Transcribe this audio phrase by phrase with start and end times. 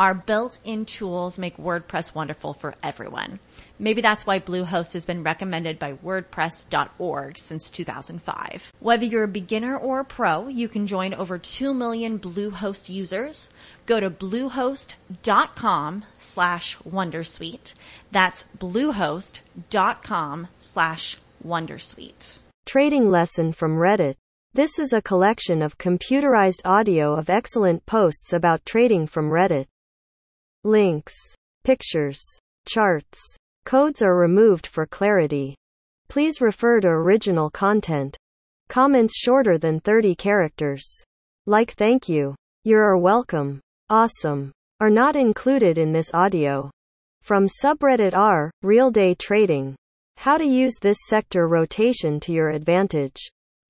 [0.00, 3.38] our built-in tools make WordPress wonderful for everyone.
[3.78, 8.72] Maybe that's why Bluehost has been recommended by WordPress.org since 2005.
[8.80, 13.50] Whether you're a beginner or a pro, you can join over 2 million Bluehost users.
[13.84, 17.74] Go to bluehost.com slash wondersuite.
[18.10, 22.38] That's bluehost.com slash wondersuite.
[22.64, 24.14] Trading lesson from Reddit.
[24.54, 29.66] This is a collection of computerized audio of excellent posts about trading from Reddit.
[30.64, 31.14] Links,
[31.64, 32.20] pictures,
[32.66, 33.18] charts,
[33.64, 35.56] codes are removed for clarity.
[36.08, 38.14] Please refer to original content.
[38.68, 40.84] Comments shorter than 30 characters.
[41.46, 42.34] Like thank you.
[42.64, 43.60] You're welcome.
[43.88, 44.52] Awesome.
[44.80, 46.70] Are not included in this audio.
[47.22, 49.74] From subreddit r, real day trading.
[50.18, 53.16] How to use this sector rotation to your advantage.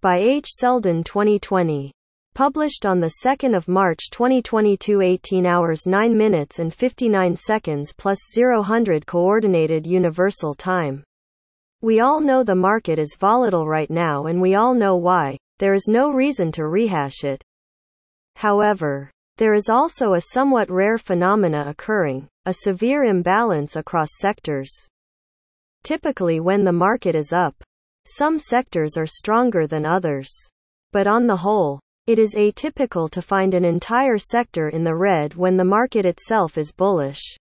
[0.01, 0.49] By H.
[0.49, 1.93] Seldon 2020.
[2.35, 8.19] Published on the 2nd of March 2022 18 hours 9 minutes and 59 seconds plus
[8.33, 8.63] 0
[9.05, 11.03] coordinated universal time.
[11.83, 15.39] We all know the market is volatile right now and we all know why.
[15.59, 17.43] There is no reason to rehash it.
[18.37, 24.71] However, there is also a somewhat rare phenomena occurring, a severe imbalance across sectors.
[25.83, 27.55] Typically when the market is up,
[28.07, 30.31] some sectors are stronger than others.
[30.93, 35.35] But on the whole, it is atypical to find an entire sector in the red
[35.35, 37.37] when the market itself is bullish.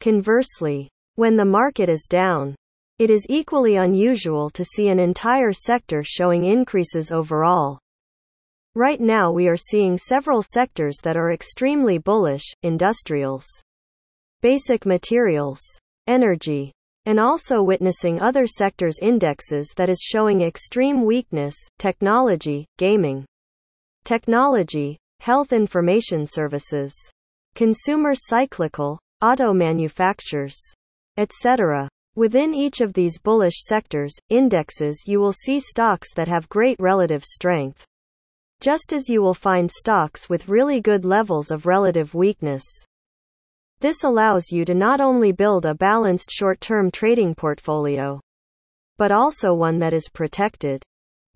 [0.00, 2.54] Conversely, when the market is down,
[2.98, 7.78] it is equally unusual to see an entire sector showing increases overall.
[8.74, 13.46] Right now we are seeing several sectors that are extremely bullish, industrials,
[14.40, 15.60] basic materials,
[16.06, 16.72] energy,
[17.06, 23.24] and also witnessing other sectors indexes that is showing extreme weakness, technology, gaming,
[24.04, 26.94] technology, health information services,
[27.54, 30.56] consumer cyclical, auto manufacturers,
[31.16, 31.88] etc.
[32.14, 37.24] Within each of these bullish sectors, indexes you will see stocks that have great relative
[37.24, 37.84] strength.
[38.60, 42.64] Just as you will find stocks with really good levels of relative weakness.
[43.80, 48.20] This allows you to not only build a balanced short-term trading portfolio,
[48.96, 50.82] but also one that is protected.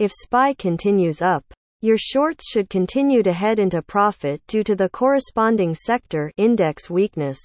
[0.01, 1.45] If SPY continues up,
[1.83, 7.39] your shorts should continue to head into profit due to the corresponding sector index weakness.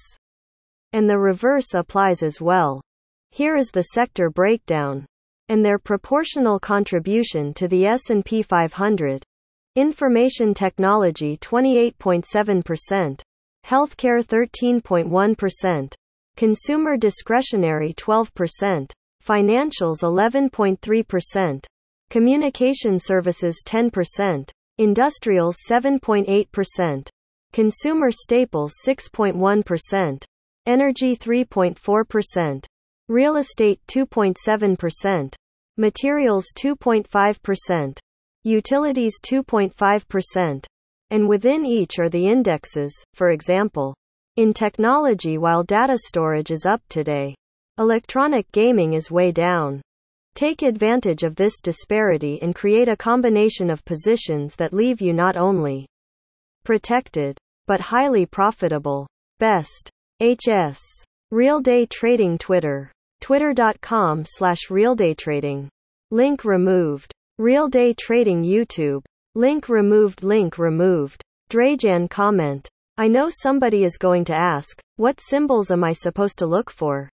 [0.92, 2.80] And the reverse applies as well.
[3.32, 5.06] Here is the sector breakdown
[5.48, 9.24] and their proportional contribution to the S&P 500.
[9.74, 13.20] Information technology 28.7%,
[13.66, 15.94] healthcare 13.1%,
[16.36, 18.92] consumer discretionary 12%,
[19.26, 21.64] financials 11.3%,
[22.10, 27.08] Communication services 10%, industrials 7.8%,
[27.52, 30.24] consumer staples 6.1%,
[30.64, 32.64] energy 3.4%,
[33.08, 35.34] real estate 2.7%,
[35.76, 37.98] materials 2.5%,
[38.42, 40.66] utilities 2.5%,
[41.10, 43.94] and within each are the indexes, for example.
[44.36, 47.34] In technology while data storage is up today,
[47.78, 49.82] electronic gaming is way down.
[50.38, 55.36] Take advantage of this disparity and create a combination of positions that leave you not
[55.36, 55.84] only
[56.62, 59.08] protected, but highly profitable.
[59.40, 59.90] Best.
[60.22, 60.78] HS.
[61.32, 62.92] Real Day Trading Twitter.
[63.20, 65.66] Twitter.com slash realdaytrading.
[66.12, 67.12] Link removed.
[67.38, 69.02] Real Day Trading YouTube.
[69.34, 70.22] Link removed.
[70.22, 71.20] Link removed.
[71.50, 72.68] Drajan comment.
[72.96, 77.10] I know somebody is going to ask, what symbols am I supposed to look for?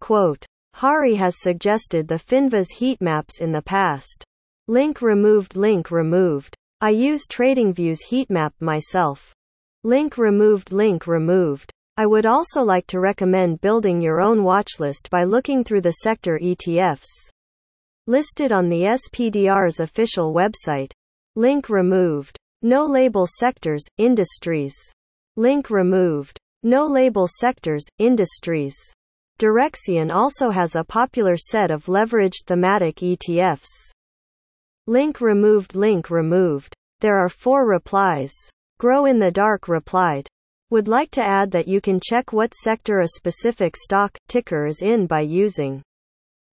[0.00, 0.44] Quote.
[0.74, 4.24] Hari has suggested the Finviz heat maps in the past.
[4.66, 6.56] Link removed Link removed.
[6.80, 9.32] I use TradingView's heat map myself.
[9.84, 11.70] Link removed Link removed.
[11.96, 16.40] I would also like to recommend building your own watchlist by looking through the sector
[16.42, 17.06] ETFs
[18.08, 20.90] listed on the SPDR's official website.
[21.36, 22.36] Link removed.
[22.62, 24.74] No label sectors, industries.
[25.36, 26.36] Link removed.
[26.64, 28.74] No label sectors, industries.
[29.40, 33.66] Direxion also has a popular set of leveraged thematic ETFs.
[34.86, 36.72] Link removed, link removed.
[37.00, 38.32] There are four replies.
[38.78, 40.28] Grow in the Dark replied.
[40.70, 44.82] Would like to add that you can check what sector a specific stock ticker is
[44.82, 45.82] in by using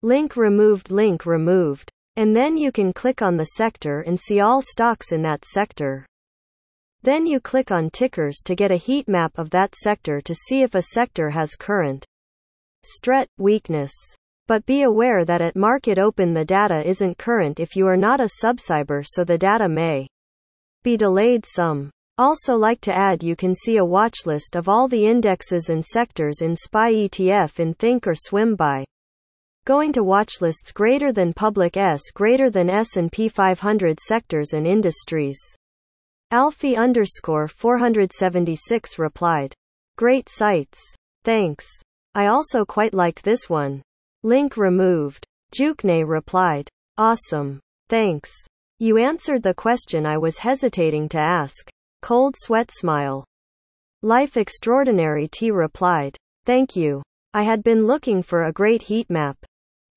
[0.03, 1.91] link removed, link removed.
[2.17, 6.05] And then you can click on the sector and see all stocks in that sector.
[7.03, 10.63] Then you click on tickers to get a heat map of that sector to see
[10.63, 12.05] if a sector has current
[12.87, 13.93] stret weakness.
[14.49, 18.21] But be aware that at market open the data isn't current if you are not
[18.21, 20.07] a subscriber so the data may
[20.85, 21.91] be delayed some.
[22.17, 25.85] Also like to add you can see a watch list of all the indexes and
[25.85, 28.85] sectors in SPY ETF in Think or Swim by
[29.65, 35.39] going to watch lists greater than public S greater than S&P 500 sectors and industries.
[36.31, 39.53] Alfie underscore 476 replied.
[39.97, 40.81] Great sites.
[41.25, 41.67] Thanks.
[42.17, 43.83] I also quite like this one.
[44.23, 45.27] Link removed.
[45.53, 46.67] Jukne replied.
[46.97, 47.61] Awesome.
[47.91, 48.33] Thanks.
[48.79, 51.69] You answered the question I was hesitating to ask.
[52.01, 53.27] Cold sweat smile.
[54.03, 56.17] Life extraordinary T replied.
[56.47, 57.03] Thank you.
[57.35, 59.37] I had been looking for a great heat map.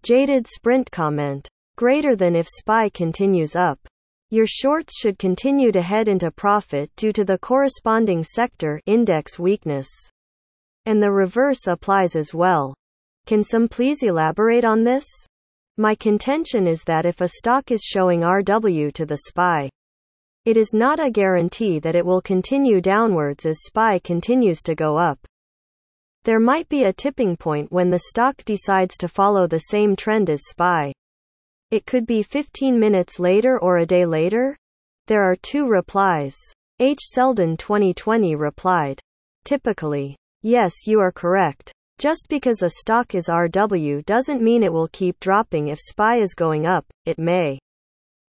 [0.04, 1.48] Jaded sprint comment.
[1.78, 3.80] Greater than if SPY continues up.
[4.30, 9.88] Your shorts should continue to head into profit due to the corresponding sector index weakness.
[10.90, 12.74] And the reverse applies as well.
[13.28, 15.06] Can some please elaborate on this?
[15.78, 19.70] My contention is that if a stock is showing RW to the SPY,
[20.46, 24.98] it is not a guarantee that it will continue downwards as SPY continues to go
[24.98, 25.20] up.
[26.24, 30.28] There might be a tipping point when the stock decides to follow the same trend
[30.28, 30.92] as SPY.
[31.70, 34.58] It could be 15 minutes later or a day later.
[35.06, 36.36] There are two replies.
[36.80, 37.02] H.
[37.14, 39.00] Seldon 2020 replied.
[39.44, 40.16] Typically.
[40.42, 41.74] Yes, you are correct.
[41.98, 46.34] Just because a stock is RW doesn't mean it will keep dropping if SPY is
[46.34, 47.60] going up, it may.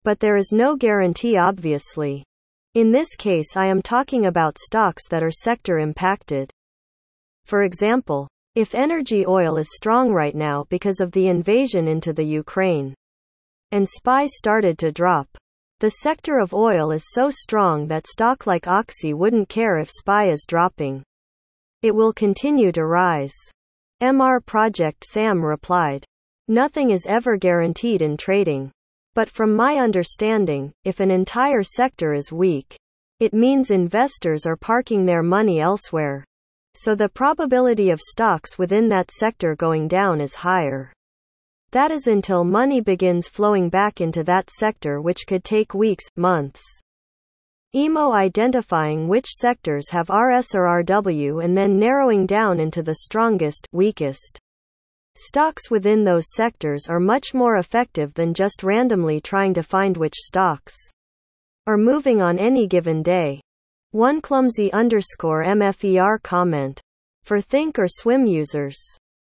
[0.05, 2.25] But there is no guarantee obviously.
[2.73, 6.51] In this case I am talking about stocks that are sector impacted.
[7.45, 12.25] For example, if energy oil is strong right now because of the invasion into the
[12.25, 12.95] Ukraine
[13.71, 15.29] and SPY started to drop,
[15.81, 20.31] the sector of oil is so strong that stock like Oxy wouldn't care if SPY
[20.31, 21.05] is dropping.
[21.81, 23.35] It will continue to rise.
[24.03, 26.05] MR Project Sam replied.
[26.49, 28.73] Nothing is ever guaranteed in trading.
[29.15, 32.77] But from my understanding, if an entire sector is weak,
[33.21, 36.25] it means investors are parking their money elsewhere.
[36.75, 40.93] So the probability of stocks within that sector going down is higher.
[41.73, 46.63] That is until money begins flowing back into that sector, which could take weeks, months.
[47.75, 53.69] EMO identifying which sectors have RS or RW and then narrowing down into the strongest,
[53.73, 54.41] weakest.
[55.17, 60.15] Stocks within those sectors are much more effective than just randomly trying to find which
[60.15, 60.75] stocks
[61.67, 63.43] are moving on any given day.
[63.91, 66.81] One clumsy underscore MFER comment.
[67.25, 68.79] For Think or Swim users.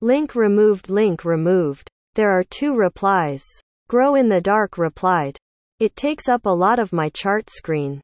[0.00, 1.88] Link removed, link removed.
[2.14, 3.44] There are two replies.
[3.88, 5.38] Grow in the Dark replied.
[5.78, 8.00] It takes up a lot of my chart screen.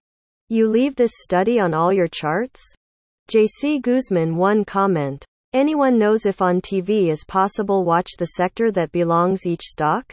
[0.48, 2.60] You leave this study on all your charts?
[3.28, 5.24] JC Guzman 1 comment.
[5.52, 10.12] Anyone knows if on TV is possible watch the sector that belongs each stock?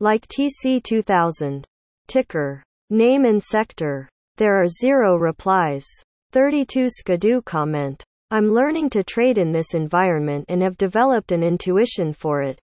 [0.00, 1.66] Like TC 2000.
[2.06, 2.62] Ticker.
[2.88, 4.08] Name and sector.
[4.40, 5.84] There are zero replies.
[6.32, 8.02] 32 Skidoo comment.
[8.30, 12.58] I'm learning to trade in this environment and have developed an intuition for it.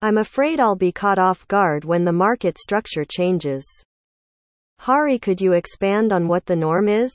[0.00, 3.66] I'm afraid I'll be caught off guard when the market structure changes.
[4.78, 7.12] Hari, could you expand on what the norm is?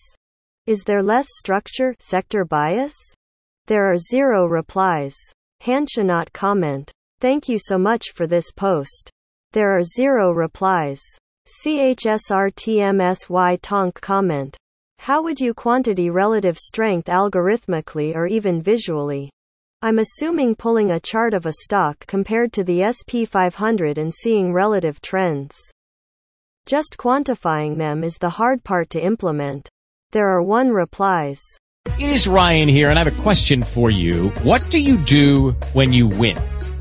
[0.68, 2.94] Is there less structure, sector bias?
[3.66, 5.16] There are zero replies.
[5.64, 6.92] Hanshanot comment.
[7.22, 9.10] Thank you so much for this post.
[9.52, 11.02] There are zero replies.
[11.46, 14.56] CHSRTMSY Tonk comment.
[15.00, 19.30] How would you quantity relative strength algorithmically or even visually?
[19.82, 25.02] I'm assuming pulling a chart of a stock compared to the SP500 and seeing relative
[25.02, 25.58] trends.
[26.66, 29.68] Just quantifying them is the hard part to implement.
[30.14, 31.42] There are one replies.
[32.00, 34.30] It is Ryan here and I have a question for you.
[34.44, 36.38] What do you do when you win?